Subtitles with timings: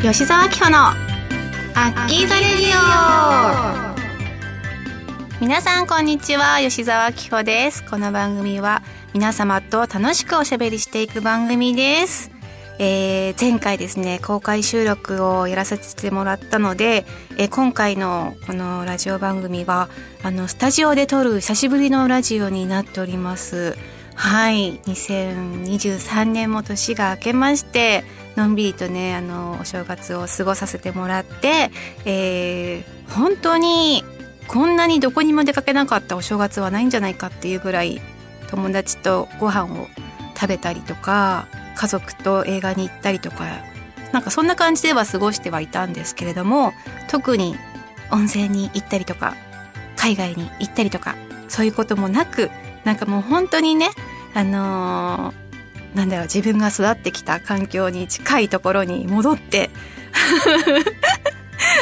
[0.00, 3.94] 吉沢明穂のアッキーザレディ
[5.40, 5.40] オ。
[5.40, 7.82] 皆さんこんにちは吉沢明穂です。
[7.84, 12.30] この番組は皆様と楽しくおしゃべりしていく番組です。
[12.78, 17.04] えー、前回ですね公開収録をやらせてもらったので、
[17.36, 19.88] えー、今回のこのラジオ番組は
[20.22, 23.76] あのスタジオで撮る久しぶりのラジオになっております。
[24.14, 28.04] はい2023年も年が明けまして
[28.38, 31.72] のんびりとねあのお正月を過ごさせてもらって、
[32.04, 34.04] えー、本当に
[34.46, 38.00] こんなにどこにも出かけなかったお正月はないんじゃないかっていうぐらい
[38.48, 39.88] 友達とご飯を
[40.36, 43.44] 食べたりとか家族と映画に行ったりとか
[44.12, 46.72] なんかそんな感じでは過ごしてはいたんですけれども
[47.08, 47.56] 特に
[48.12, 49.34] 温泉に行ったりとか
[49.96, 51.16] 海外に行ったりとか
[51.48, 52.50] そういうこともなく
[52.84, 53.90] なんかもう本当にね
[54.32, 55.47] あのー
[55.98, 59.70] なんだろう自分が育ってきた環境に近いところに戻って。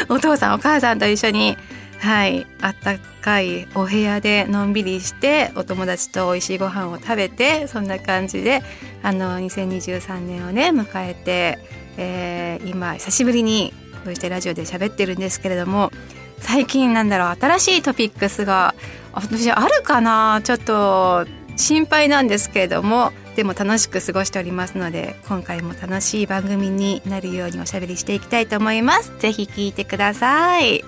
[0.09, 1.59] お父さんお母さんと一緒に
[2.01, 8.63] はいあったかいお部屋でのんびりしてお友達と美味しいご飯を食べてそんな感じで
[9.03, 11.59] あの2023年をね迎えて、
[11.99, 15.93] えー、今久しぶりにこうしてラジオで喋ってるんですけれども
[16.39, 18.75] 最近なんだろう新しいトピックスが
[19.13, 29.13] 私あるかなちょっと心配なんですけれどもでも楽しく過ごしておりますので今回も楽しい番組になるようにおしゃべりしていきたいと思います。
[29.19, 30.83] ぜひ聞いてください。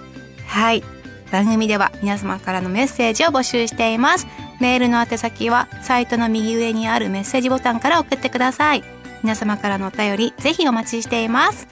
[0.47, 0.83] はい。
[1.31, 4.27] 番組では皆様からのメッセージを募集しています。
[4.61, 8.83] メールの宛先はサイトの右上にあるメッセージボタンから送ってください。
[9.23, 11.69] 皆様からのお便りぜひお待ちしています。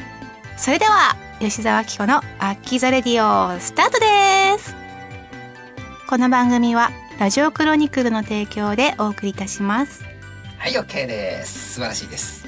[0.59, 4.75] それでは吉沢紀子のアッキーザレディオスタートです。
[6.07, 10.16] この番組はラジオクロニクルの提供でお送りいたします。
[10.67, 11.75] はい OK です。
[11.75, 12.45] 素晴らしいです。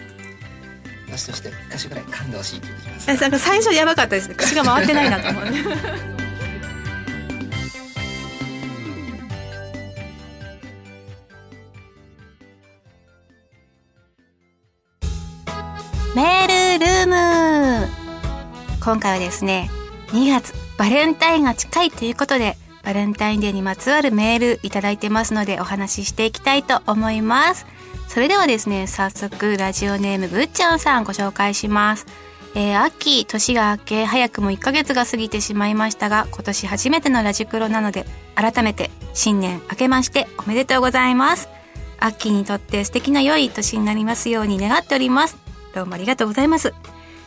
[1.07, 3.07] 私として歌手ぐらい感動しいきます。
[3.07, 5.45] なんか最初やばかったです口が回ってないなと思う。
[16.17, 17.89] メールルーム。
[18.85, 19.71] 今回はですね
[20.09, 22.57] 2月バレンタインが近いということで
[22.89, 27.67] バレンタインデーにまつわるメールいただいてますのでお話ししていきたいと思います。
[28.09, 32.07] それではですね早速ラジオネームぐっちゃんさんご紹介します。
[32.55, 41.51] えー、秋年が明け早くも1ヶ月が過ぎてしまいましたが今年初めてのラジクロなので改めて新年明けましておめでとうございます。
[42.01, 45.37] 秋にとって素敵な良い年になりますように願っております。
[45.75, 46.73] どうもありがとうございます。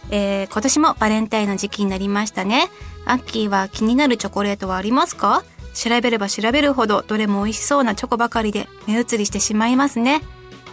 [0.10, 2.70] えー、今年もバレンタインの時期になりましたね。
[3.06, 5.44] アッキーは気になるチョコレートはありますか？
[5.74, 10.22] 調べれば調べるほどどれも美味しそうなチョコばかりで目移りしてしまいますね。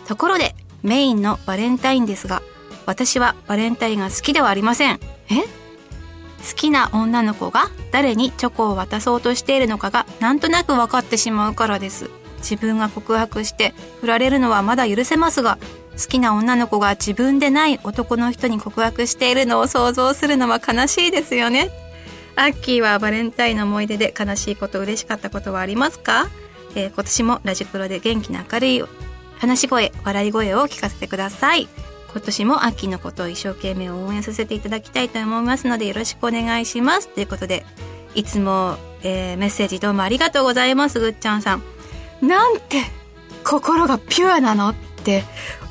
[0.06, 2.42] ところでメインのバレンタインですが
[2.86, 5.00] 私はバレンタインが好きではありません。
[5.30, 5.42] え？
[6.38, 12.10] 好きな女の子が誰にチョコを渡そうとしているのかがなんとなく分かってしまうからです。
[12.38, 15.58] 自分が告白して振られるのはまだ許せますが
[16.00, 21.70] 好きな女の子が自分でない男の人に告白しているのを想像するのは悲しいですよね。
[22.38, 26.28] アッキーはバレンタインの思い出で悲しいこと嬉しかったことはありますか、
[26.76, 28.84] えー、今年もラジクロで元気な明るい
[29.38, 31.68] 話し声笑い声を聞かせてください。
[32.12, 37.08] 今年もアッキーのことを一生懸命応援させていただきたいと思いますのでよろしくお願いします。
[37.08, 37.66] ということで
[38.14, 41.62] いつも、えー、メッセージどうもありがとうございますぐっちゃんさん。
[42.22, 42.84] なんて
[43.44, 44.68] 心がピュアなの？
[44.68, 45.24] って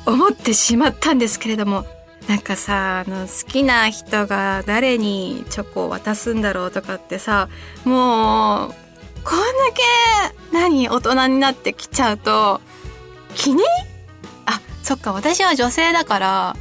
[0.04, 1.86] 思ってしまったんですけれども
[2.28, 7.48] なんかさあの好きな人が誰にチョコを渡すんだろうとかってさ
[7.84, 8.74] もう
[9.24, 9.44] こんだ
[9.74, 9.82] け
[10.52, 12.60] 何大人になってきちゃうと
[13.34, 13.62] 気に？
[14.44, 16.56] あそっか私は女性だから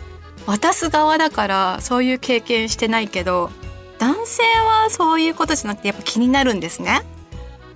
[0.45, 3.51] 渡す側だからそういう経験してないけど
[3.99, 7.01] 男性はそういうことじゃなくてやっぱ気になるんですね。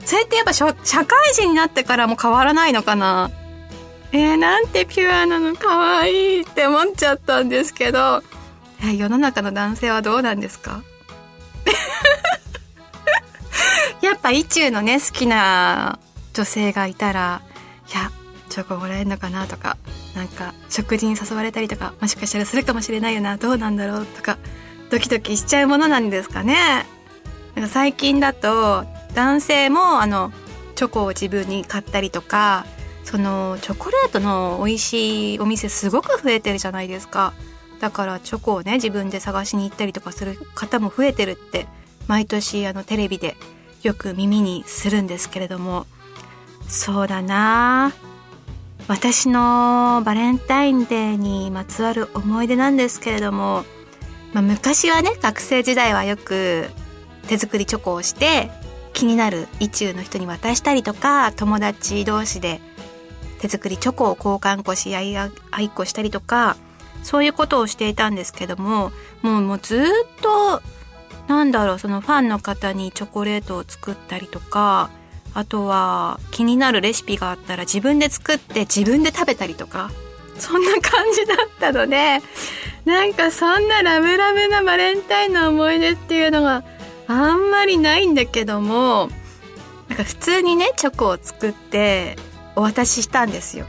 [0.05, 0.75] それってやっぱ社会
[1.33, 3.31] 人になってからも変わらないのかな？
[4.13, 5.55] えー、なんてピュアなの。
[5.55, 8.23] 可愛いって思っちゃったんですけど、
[8.81, 10.83] えー、世の中の男性はどうなんですか？
[14.01, 15.99] やっぱ意中のね好きな
[16.33, 17.41] 女性がいたら
[17.91, 18.11] いや
[18.49, 19.77] チョコもらえるのかなとか
[20.15, 24.37] なんか食事に誘われたりとかもしかしたらするかもしれないよなどうなんだろうとか
[24.89, 26.85] ドキドキしちゃうものなんですかね。
[27.55, 30.31] なんか最近だと男性もあの
[30.75, 32.65] チョコを自分に買ったりとか
[33.03, 37.33] そのチョコレートの美味しいお店すごく増えてるじゃないですか。
[37.79, 41.67] だからチョコをね自分で探しに行ったりとかする方も増えてるって
[42.07, 43.35] 毎年あのテレビで
[43.81, 45.87] よく耳にするんですけれども。
[46.67, 47.91] そうだな。
[48.87, 53.65] 私のバレンタインデーにまつわる思い出なんですけれども。
[54.33, 56.69] まあ、昔はね学生時代はよく
[57.27, 58.49] 手作りチョコをして
[58.93, 62.61] 気になる意中の人に渡したりとか友達同士で
[63.41, 65.25] 手作りチョコを交換こし合い合
[65.59, 66.55] いっこしたりとか
[67.03, 68.91] そういうことをしていたんですけども
[69.23, 69.87] もうもうずっ
[70.21, 70.61] と
[71.27, 74.91] なんだろうそのファンの方にチョコレートを作ったりとか
[75.33, 79.89] あとは気になるレシピがあったら自分で作って自分で食べたりとか
[80.37, 82.19] そんな感じだったので
[82.85, 86.63] なんかそんなラブラブなバレンタインの思い出っていうのが
[87.07, 89.09] あんまりないんだけども
[89.89, 92.17] なんか普通にねチョコを作って
[92.61, 93.65] お渡ししたんですよ。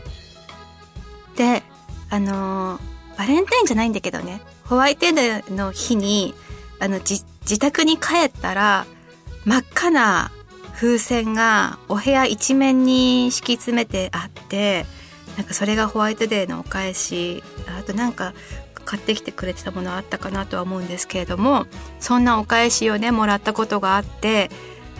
[1.36, 1.62] で
[2.10, 2.78] あの
[3.16, 6.34] バレンタインじゃないんだけどねホワイトデーの日に
[6.78, 7.24] あの自
[7.58, 8.86] 宅に帰ったら
[9.46, 10.30] 真っ赤な
[10.74, 14.84] 風船がお部屋一面に敷き詰めてあって
[15.38, 17.42] なんかそれがホワイトデーのお返し
[17.78, 18.34] あとなんか
[18.84, 21.66] 買ってきてくれてたものあったかなとは思うんですけれども
[21.98, 24.50] そんなお返しをねもらったことがあって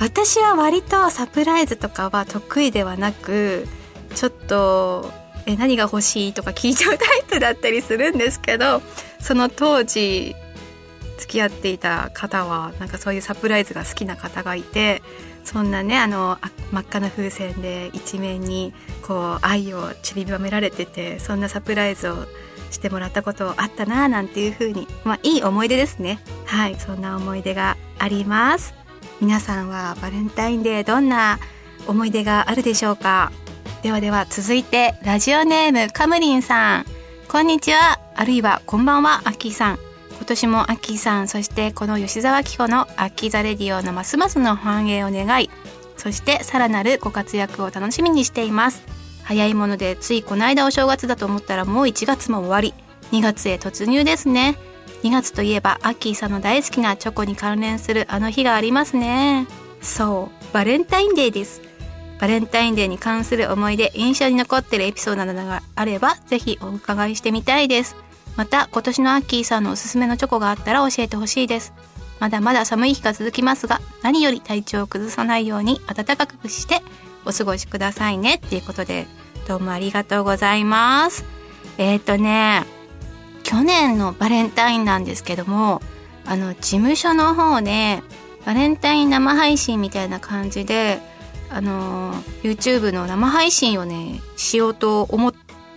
[0.00, 3.66] 私は割とサプライズとかは得意ではなく
[4.12, 5.10] ちょっと
[5.46, 8.82] 「え何が欲しい?」とか聞いちゃうタイプだったりするんですけど
[9.20, 10.34] その当時
[11.18, 15.02] 付き合っていた方はなんかそういうサプライズが好きな方がいて
[15.44, 16.38] そんなねあの
[16.72, 18.72] 真っ赤な風船で一面に
[19.06, 22.26] こう愛を散りばめられててそんなサプライズを
[22.70, 28.74] してもらったことあったななんていう風にまあいい思い出ですねはいそんな思い出があります
[29.20, 31.38] 皆さんはバレンタインデーどんな
[31.86, 33.30] 思い出があるでしょうか？
[33.82, 36.86] ではでは続いてラジオネームカムリンさん。
[37.26, 37.98] こんにちは。
[38.14, 39.78] あるいはこんばんはアッキーさん。
[40.16, 45.50] 今年もアッキーさんそしてこの吉沢紀子のアッキーザレディオのますますの繁栄を願い
[45.96, 48.84] そしてさらなるご活躍を楽しみにしています。
[49.24, 52.74] 早いものでついこの間お正月だと思ったらもう1月も終わり。
[53.10, 54.58] 2月へ突入ですね。
[55.02, 59.48] 2月といえばアッキーさんの大好きなチョコに関連するあの日がありますね。
[59.80, 61.71] そうバレンタインデーです。
[62.22, 67.96] バレンタインデーに関する思い出印象に残ってるエピソードなどがあればぜひお伺いしてみたいです。
[68.36, 71.72] また今年のアッキーさんのおすすめのチョコがあったら教えてほしいです。
[72.20, 76.80] まだまだ寒い日が続きますが何より体調を崩さないように暖かくして
[77.26, 79.08] お過ごしくださいねっていうことで
[79.48, 81.24] どうもありがとうございます。
[81.76, 82.62] えっ、ー、とね
[83.42, 85.82] 去年のバレンタインなんですけども
[86.24, 88.00] あの事務所の方で
[88.46, 91.00] バレンタイン生配信みたいな感じで
[91.52, 95.34] あの YouTube の生配信をねしようと思っ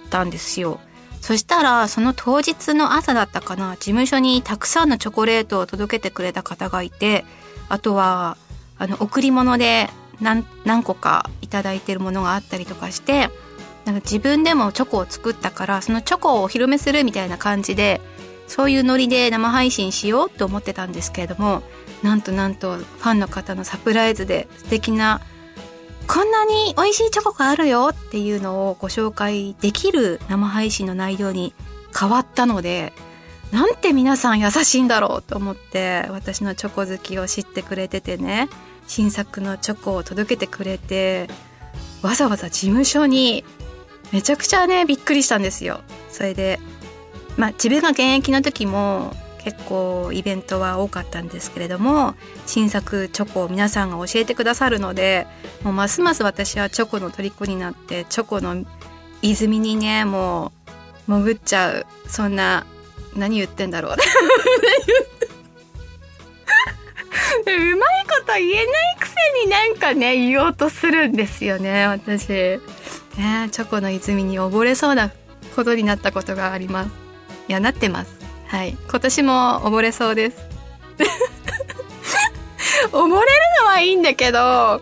[0.10, 0.80] たんですよ。
[1.22, 7.26] そしたらその当日の朝だったかな事務所にたくさんのチョコレートを届けてくれた方がいて
[7.68, 8.38] あとは
[8.78, 9.90] あの贈り物で
[10.22, 13.30] 何何個か頂いてるものがあったりとかして
[13.86, 18.02] なんか自分でもチョコを作ったからそのチョコをお披露目するみたいな感じで
[18.48, 21.64] そういうノリで生配信しようと思ってたんですけれども
[22.04, 25.22] なんとなんとファンの方のサプライズで素敵な
[26.08, 31.54] こんなに美味しいチョコがあるよっていうのをご紹介できる生配信の内容に
[31.98, 32.94] 変わったので
[33.52, 38.50] なんて皆さん優しいんだろうと思って私のチョコ好きを知ってくれててね
[38.88, 41.28] 新作のチョコを届けてくれて
[42.02, 43.44] わざわざ事務所に
[44.12, 45.82] めちゃくちゃねびっくりしたんですよ。
[46.10, 46.60] それで
[47.38, 49.14] まあ自分が現役の時も
[49.46, 52.16] 結構イベントは多かったんですけれども
[52.48, 55.28] 新作チョコを皆さんが教えてくださるので
[55.64, 58.66] もうますます私はチョコの虜になってチョコの
[59.22, 60.72] 泉にねもう
[61.08, 61.86] 潜っちゃう。
[62.08, 62.66] そんな
[63.16, 63.96] 何言ってんだろう。
[67.46, 68.66] うまいこと言えない
[69.00, 72.28] くせになんかね言おうとするんですよね私。
[72.30, 72.60] ね
[73.52, 75.12] チョコの泉に溺れそうな
[75.56, 76.90] ことになったことがあります。
[77.48, 78.15] いやなってます。
[78.48, 78.78] はい。
[78.90, 80.38] 今年も溺れそうです。
[82.92, 83.12] 溺れる
[83.62, 84.82] のはいいんだけど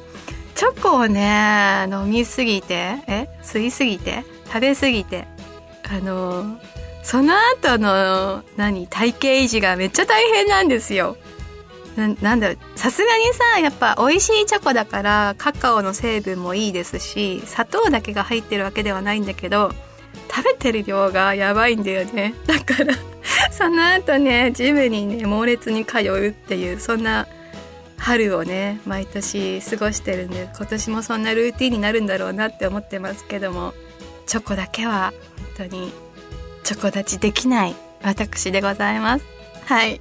[0.56, 3.28] チョコをね飲みすぎてえ？
[3.44, 4.24] 吸いすぎて？
[4.48, 5.28] 食べすぎて？
[5.84, 6.60] あの
[7.02, 8.88] その後の何？
[8.88, 11.18] 体型維持がめっちゃ大変なんですよ。
[11.96, 19.72] ななんださすがにさやっぱ美味しいチョコだからカカオの成分もいいですし砂糖だけが入ってるわけではないんだけど
[20.28, 22.34] 食べてる量がやばいんだよね。
[22.48, 22.96] だから
[23.52, 27.28] その後ねジムにね猛烈に通うっていうそんな
[27.98, 33.74] 春をね毎年過ごしてるんで今年もそんなルーティンになるんだろうなって思ってますけども
[34.26, 35.14] チョコだけは
[35.58, 35.94] 本当に
[36.64, 39.26] チョコ立ちできない私でございます。
[39.66, 40.00] はい。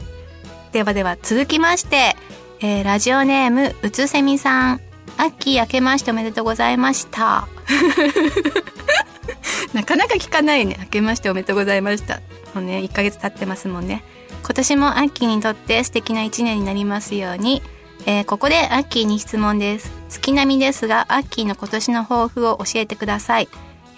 [0.72, 2.16] ではでは続きまして、
[2.60, 4.80] えー、ラジオネームうつせみさん。
[5.18, 7.46] アッキー明けましておめでとうございました。
[9.72, 10.76] なかなか聞かないね。
[10.80, 12.20] 明けましておめでとうございました。
[12.54, 14.04] もうね、1ヶ月経ってますもんね。
[14.42, 17.62] 今年もアッキーにとって素敵な一年になりますように。
[18.04, 19.92] えー、ここでアッキーに質問です。
[20.08, 23.48] 月並みですが、アッキーの今年の抱負を教えてください。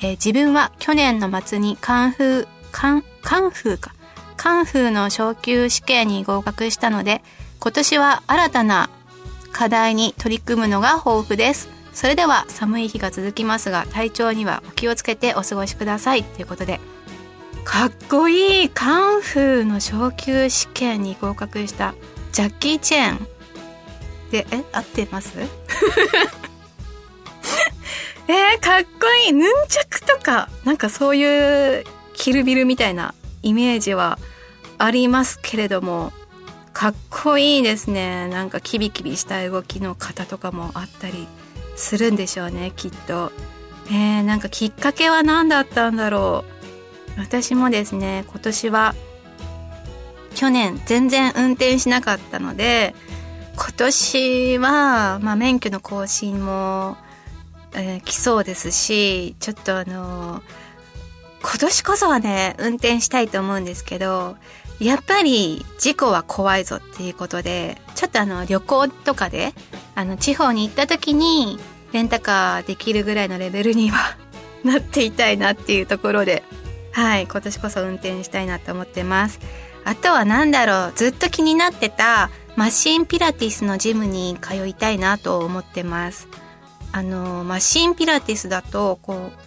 [0.00, 3.94] えー、自分は去年の末にカンフー、カン、カンフーか。
[4.36, 7.22] カンフーの昇級試験に合格したので、
[7.60, 8.90] 今年は新たな
[9.52, 11.73] 課題に取り組むのが豊富です。
[11.94, 16.24] それでは寒い日が続きますが、体調にはお気をつけてお過ごしください。
[16.24, 16.80] ということで、
[17.64, 21.94] かっこいいカンフーの昇級試験に合格した
[22.32, 23.26] ジャッキー・チェーン。
[24.30, 25.30] で、え、合ってます？
[28.26, 28.88] えー、かっこ
[29.26, 31.84] いいヌンチャクとか、なんかそういう
[32.14, 34.18] キルビルみたいなイメージは
[34.78, 36.12] ありますけれども、
[36.72, 38.26] かっこいいですね。
[38.28, 41.28] なんかキビキビした動きの方とかもあったり
[41.76, 43.32] するんでしょうね、きっと。
[43.88, 46.44] えー、なんかきっかけは何だったんだろ
[47.16, 47.20] う。
[47.20, 48.94] 私もですね、今年は
[50.34, 52.94] 去年全然運転しなかったので、
[53.56, 56.96] 今年は、まあ、免許の更新も、
[57.72, 60.42] えー、来そうですし、ちょっとあのー、
[61.42, 64.36] 今年こそはね、運転したいと思うんですけど、
[64.80, 69.52] やっぱり事故は怖いぞっていうことで、ちょっとあの旅行とかで、
[69.94, 71.58] あの地方に行った時に
[71.92, 74.16] レンタカーできるぐらいのレベルには
[74.64, 76.42] なっていたいなっていうところで、
[76.92, 79.38] はい、今年こそ運転したいなと思ってます。
[79.84, 86.28] あとは何だろう、ずっと気になってたマシンピラティスのジムに通いたいなと思ってます。
[86.92, 89.43] あの、マシンピラティスだと、こう、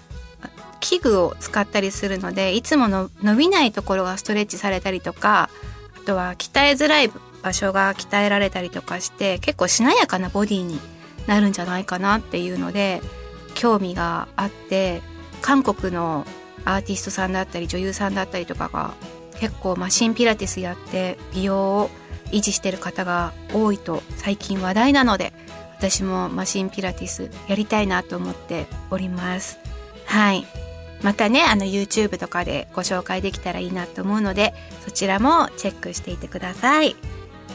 [0.79, 5.49] 器具を使ったりするのでいつもの伸びないところがストレッチされたりとか
[5.95, 10.79] あとは鍛えづらい場所が鍛えられたりとかして結構しなやかなボディに
[11.27, 13.01] なるんじゃないかなっていうので
[13.53, 15.01] 興味があって
[15.41, 16.25] 韓国の
[16.65, 18.93] アーティストさんだったり女優さんだったりとかが
[19.39, 21.89] 結構マシンピラティスやって美容を
[22.31, 25.31] 維持してる方が多いと最近話題なので
[25.77, 29.59] 私もマシンピラティスやりたいなと思っております。
[30.05, 30.66] はい。
[31.01, 36.95] またね、あの YouTube とかでご紹介できたらいいなと思うので、そちらもチェックしていてください。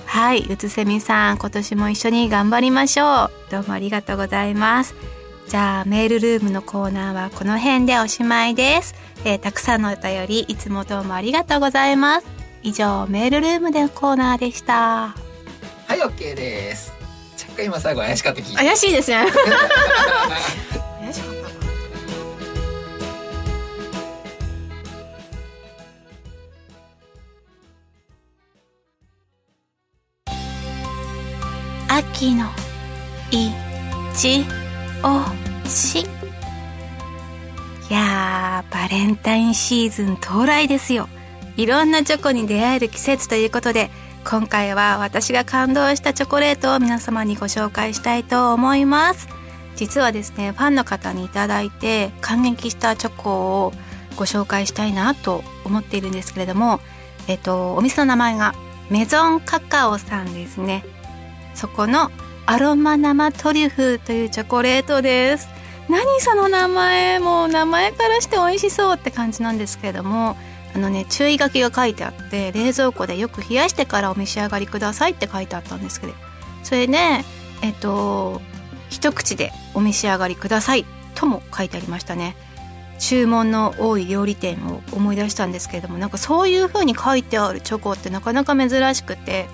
[0.07, 3.31] はい、うつせみさん、今年も一緒に頑張りましょう。
[3.51, 4.95] どうもありがとうございます。
[5.49, 8.95] じゃあ、メールルームのコーナーはこの辺でおしまいです。
[9.25, 12.27] えー、たくさんのお便り、いつもどうもありがとうございます。
[12.63, 15.15] 以上、メールルームでのコーナーでした。
[15.89, 16.93] はい、OK です。
[17.41, 19.27] 若干今最後怪しかった聞い怪しいですね。
[31.95, 32.47] 秋の
[33.31, 33.51] い
[34.17, 34.47] ち
[35.03, 36.01] おし。
[36.01, 36.05] い
[37.93, 41.07] やーバレンタインシーズン到来ですよ。
[41.59, 43.91] いろんなチョコに出会える季節ということで
[44.25, 49.29] 今回は私が感動したチョコレートを皆様にご紹介したいと思います。
[49.77, 53.73] 実はですねファンの方に頂いて感激したチョコを
[54.17, 56.81] ご紹介したいなと思っているんですけれども
[57.29, 58.55] えっとお店の名前が
[58.89, 60.87] メゾンカカオさんですね
[61.55, 62.11] そこの
[62.47, 65.49] アロマ生トリュフというチョコレートです。
[65.89, 67.19] 何その名前？
[67.19, 70.37] もう名前からして美味しそうって感じなんですけれども
[70.75, 76.15] あのね注意書きが書いてあって冷蔵庫でよく冷やしてからお召し上がりくださいって書いてあったんですけど
[76.63, 76.97] それで
[77.63, 78.41] えっと
[78.89, 82.37] 一口でお召し上がりくださいとも書いてありましたね。
[82.99, 89.49] 注文の多い料理店を思い出したんですけれどもなんかそういう風に書いてあるチョコってなかなか珍しくて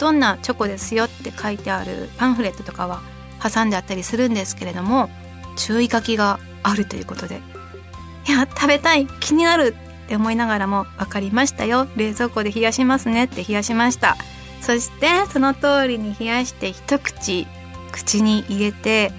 [0.00, 3.02] どんなチョコですよって書いてあるパンフレットとかは
[3.40, 5.10] 挟んであったりするんですけれども
[5.56, 7.40] 注意書きがあるということで。
[8.26, 11.86] いや食べたい気になるって思いながらも分かりましたよ。
[11.96, 14.16] 冷蔵庫で冷やしますねって冷やしました。
[14.60, 17.46] そしてその通りに冷やして一口
[17.92, 19.12] 口に入れて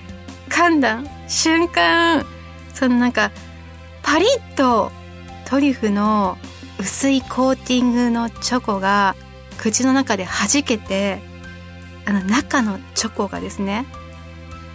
[0.49, 2.25] 噛んだ瞬間
[2.73, 3.31] そのなんか
[4.03, 4.91] パリッと
[5.45, 6.37] トリュフの
[6.79, 9.15] 薄いコーティングのチョコが
[9.61, 11.21] 口の中で弾けて
[12.05, 13.85] あの中のチョコがですね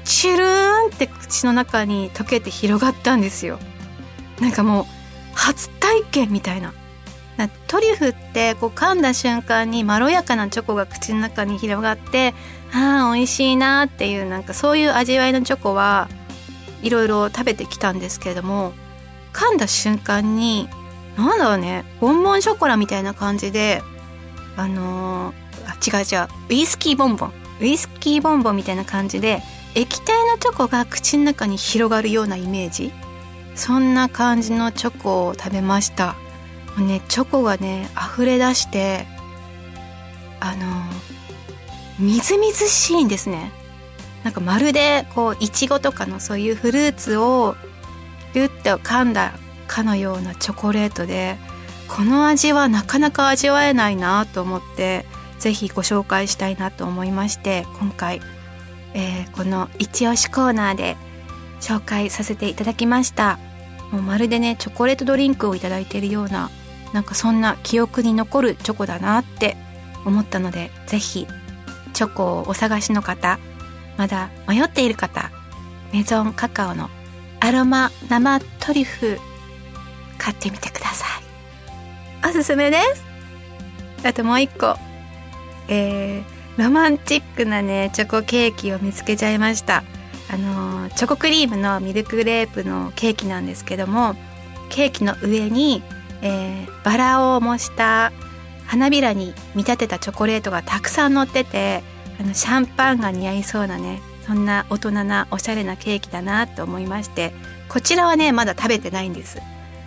[0.04, 3.58] チュルーンって口の中に溶けて広がったんですよ。
[4.40, 4.84] なんかもう
[5.34, 6.72] 初体験みたいな。
[7.66, 12.32] トリュフってこう噛んだ瞬間にまろやかなチョコが口の中に広がって
[12.72, 16.08] ああ美味しいなっていうなんかそういう味わいのチョコは
[16.82, 18.72] いろいろ食べてきたんですけれども
[19.34, 20.66] 噛んだ瞬間に
[21.18, 23.82] なんだろうねボンボンショコラみたいな感じで
[24.56, 26.28] あのー、あ違う違う。
[26.50, 27.32] ウイスキーボンボン。
[27.60, 29.42] ウイスキーボンボンみたいな感じで
[29.74, 32.92] 液体のチョコが口の中に広がるようなイメージ。
[33.54, 36.16] そんな感じのチョコを食べました。
[36.76, 39.06] もうねチョコがね溢れ出して
[40.40, 40.66] あの
[41.98, 43.50] みずみずしいんですね。
[44.24, 47.56] なんかまるでこういちごとかのそういうフルーツを
[48.34, 49.32] ギュッと噛んだ
[49.66, 51.38] かのようなチョコレートで
[51.88, 55.06] この味はなかなか味わえないなと思って
[55.38, 58.20] 是非ご紹介したいなと思いまして今回、
[58.94, 60.96] えー、この一押しコーナーで
[61.60, 63.38] 紹介させていただきました。
[63.90, 66.50] もうまるでねチョコレートドリンクを頂いているような
[66.92, 69.56] なんかそんな記憶に残るチョコだなって
[70.04, 71.26] 思ったので是非
[71.92, 73.38] チョコをお探しの方
[73.96, 75.30] まだ迷っている方
[75.92, 76.90] メゾンカカオの
[77.40, 79.18] アロマ生トリュフ
[80.18, 81.25] 買ってみてください。
[82.26, 83.04] おすすめです。
[84.04, 84.74] あともう一個。
[85.68, 89.84] えー、ロマンチックなねチョコケーキを見つけちゃいました。
[90.28, 94.16] あのチョコクリームのミルクレープのケーキなんですけども
[94.70, 95.84] ケーキの上に、
[96.20, 98.12] えー、バラを模した
[98.66, 101.84] 花びらに見立てたチョコレートがたくさん乗ってて
[102.18, 107.32] あのシャンパンが似合いそうなねそんな大人なおしゃれなケーキだなと思いまして
[107.68, 109.40] こちらはねまだ食べてないんです。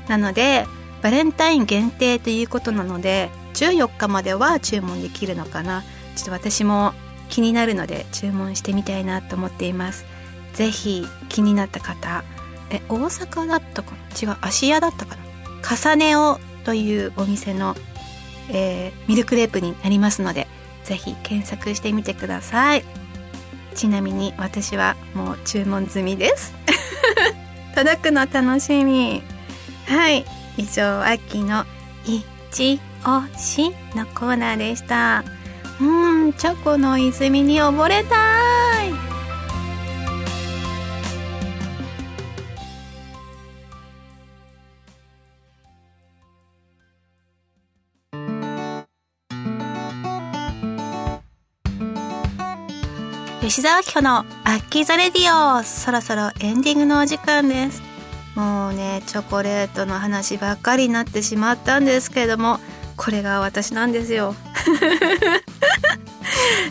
[0.08, 0.65] なので
[1.01, 5.84] バレンタイン限定ということなので14日までは注文できるのかな。
[6.15, 6.94] ちょっと私も
[7.29, 10.06] 気になるので注文してみたいなと思っています。
[10.53, 12.24] ぜひ気になった方
[12.70, 14.32] え大阪だったかな？
[14.32, 15.22] 違う芦屋だったかな？
[15.77, 17.75] 重ねをというお店の、
[18.50, 20.48] えー、ミルクレープになりますので
[20.84, 22.84] ぜひ検索してみてください。
[23.75, 26.53] ちなみに私はもう注文済みです。
[27.75, 29.24] 届くの楽しみ
[29.88, 30.25] はい
[30.60, 31.63] 以上秋の
[32.04, 35.24] 一押しのコーナーでした。
[35.80, 38.16] うんチョコの泉に溺れた
[38.84, 38.89] い。
[53.41, 54.24] 吉沢明子のア
[54.58, 55.63] ッキーザレディオ。
[55.63, 57.88] そろそろエンディングのお時間です。
[58.39, 62.60] もうねチョコレートの話ばっかりになってしまったんですけれども
[62.95, 64.34] これが私なんですよ。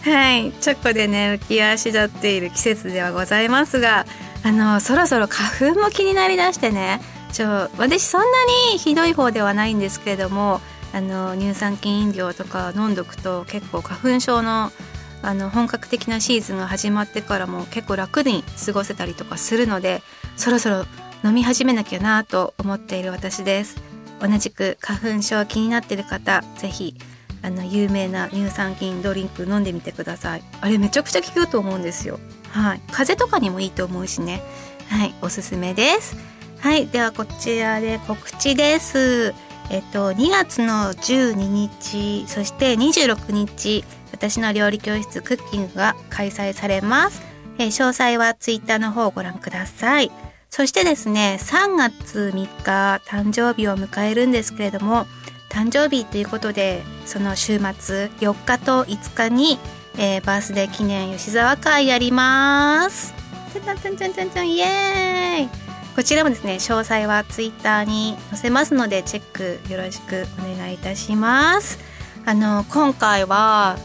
[0.04, 0.52] はい。
[0.60, 4.06] チョコでね浮き足立っている季節ではございますが
[4.44, 7.02] あのそろそろ花粉も気になりだしてね
[7.32, 8.26] ちょ私そんな
[8.72, 10.62] にひどい方ではないんですけれども
[10.94, 14.72] あの乳酸菌飲料とか飲んどくと結構花粉症の
[15.20, 20.02] あの本格的なシーズンが始まってからも結構楽に過ごせたりとかするので
[20.36, 20.86] そろそろ
[21.24, 23.76] 飲み始めなきゃなと思っている私です。
[24.20, 26.96] 同じく花粉症気になってる方ぜひ
[27.42, 30.42] あの有名な乳酸菌ドリンク飲んでみてください。
[30.60, 32.18] あれめちゃくちゃ効くと思うんですよ。
[32.50, 32.80] はい。
[32.90, 34.42] 風邪とかにもいいと思うしね。
[34.88, 35.14] はい。
[35.22, 36.16] おすすめです。
[36.60, 36.86] はい。
[36.86, 39.34] ではこちらで告知です。
[39.70, 47.22] えっと2月の12日そして26日私の料理教室クッキングが開催されます、
[47.58, 50.10] えー、詳細はツイッターの方をご覧ください。
[50.50, 55.06] そしてですね3月3日誕生日を迎えるんですけれども
[55.48, 59.58] 誕生日ということでその週末4日と5日に、
[59.98, 63.14] えー、バースデー記念吉沢会やります。
[63.52, 65.48] ちゃんちゃんちゃんちゃんちゃんイエーイ。
[65.96, 71.78] こちらもですね詳細はツイッターに載せますのでチェックよろしくお願いいたします。
[72.24, 73.78] あの今回は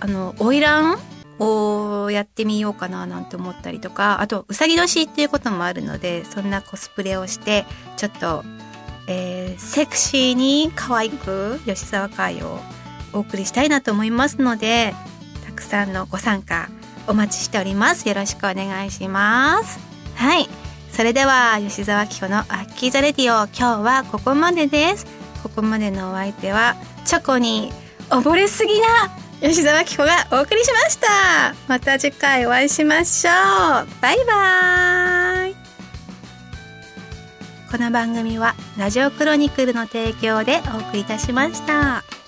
[0.00, 1.09] あの花魁
[1.40, 7.64] をやってみようかななんて思ったりとかあとうさぎ年っていうこともあるのでそんなコスプレをして
[7.96, 8.44] ちょっと、
[9.08, 12.60] えー、セクシーに可愛く吉沢会を
[13.12, 14.94] お送りしたいなと思いますので
[15.46, 16.68] たくさんのご参加
[17.06, 18.08] お待ちしております。
[18.08, 19.80] よろしくお願いします。
[20.14, 20.48] はい。
[20.92, 25.06] それでは吉沢紀子のアッキーザレディオ今日はここまでです。
[25.42, 27.72] ここまでのお相手はチョコに
[28.10, 28.86] 溺れすぎな
[29.40, 31.54] 吉沢紀子がお送りしました。
[31.66, 33.34] また次回お会いしましょう。
[34.02, 35.56] バイバイ。
[37.70, 42.19] この番組はラジオクロニクルの提供でお送りいたしました。